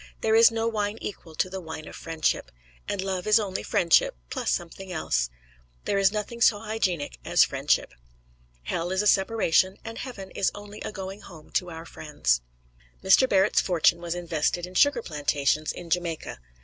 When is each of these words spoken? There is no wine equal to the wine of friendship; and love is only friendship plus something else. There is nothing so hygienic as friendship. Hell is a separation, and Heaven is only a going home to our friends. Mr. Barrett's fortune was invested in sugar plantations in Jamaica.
There 0.21 0.33
is 0.33 0.49
no 0.49 0.67
wine 0.67 0.97
equal 0.99 1.35
to 1.35 1.47
the 1.47 1.61
wine 1.61 1.87
of 1.87 1.95
friendship; 1.95 2.51
and 2.89 3.03
love 3.03 3.27
is 3.27 3.39
only 3.39 3.61
friendship 3.61 4.15
plus 4.31 4.49
something 4.49 4.91
else. 4.91 5.29
There 5.85 5.99
is 5.99 6.11
nothing 6.11 6.41
so 6.41 6.59
hygienic 6.59 7.19
as 7.23 7.43
friendship. 7.43 7.93
Hell 8.63 8.91
is 8.91 9.03
a 9.03 9.05
separation, 9.07 9.77
and 9.85 9.99
Heaven 9.99 10.31
is 10.31 10.49
only 10.55 10.81
a 10.81 10.91
going 10.91 11.21
home 11.21 11.51
to 11.51 11.69
our 11.69 11.85
friends. 11.85 12.41
Mr. 13.03 13.29
Barrett's 13.29 13.61
fortune 13.61 14.01
was 14.01 14.15
invested 14.15 14.65
in 14.65 14.73
sugar 14.73 15.03
plantations 15.03 15.71
in 15.71 15.91
Jamaica. 15.91 16.39